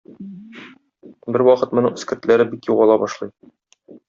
Бервакытны 1.35 1.81
моның 1.81 2.01
эскертләре 2.01 2.49
бик 2.55 2.71
югала 2.75 3.01
башлый. 3.05 3.37